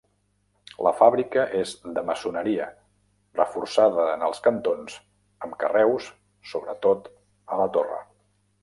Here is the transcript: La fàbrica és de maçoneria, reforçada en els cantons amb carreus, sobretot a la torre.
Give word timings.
La 0.85 0.93
fàbrica 1.01 1.43
és 1.59 1.73
de 1.97 2.03
maçoneria, 2.07 2.67
reforçada 3.41 4.09
en 4.15 4.27
els 4.31 4.43
cantons 4.49 4.97
amb 5.49 5.59
carreus, 5.65 6.11
sobretot 6.55 7.17
a 7.59 7.63
la 7.63 7.73
torre. 7.79 8.05